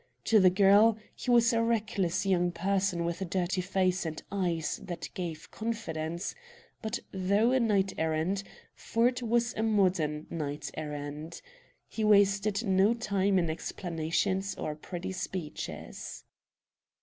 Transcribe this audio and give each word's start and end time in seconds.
To 0.23 0.39
the 0.39 0.49
girl, 0.49 0.97
he 1.15 1.29
was 1.29 1.53
a 1.53 1.61
reckless 1.61 2.25
young 2.25 2.51
person 2.51 3.05
with 3.05 3.21
a 3.21 3.25
dirty 3.25 3.61
face 3.61 4.03
and 4.03 4.19
eyes 4.31 4.77
that 4.81 5.09
gave 5.13 5.51
confidence. 5.51 6.33
But, 6.81 6.97
though 7.11 7.51
a 7.51 7.59
knight 7.59 7.93
errant, 7.99 8.43
Ford 8.73 9.21
was 9.21 9.53
a 9.53 9.61
modern 9.61 10.25
knight 10.31 10.71
errant. 10.73 11.43
He 11.87 12.03
wasted 12.03 12.63
no 12.65 12.95
time 12.95 13.37
in 13.37 13.47
explanations 13.47 14.55
or 14.55 14.73
pretty 14.75 15.11
speeches. 15.11 16.23